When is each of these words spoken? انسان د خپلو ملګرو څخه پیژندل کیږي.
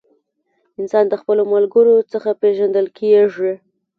انسان 0.79 1.05
د 1.09 1.13
خپلو 1.21 1.43
ملګرو 1.53 1.95
څخه 2.11 2.29
پیژندل 2.41 2.87
کیږي. 2.97 3.53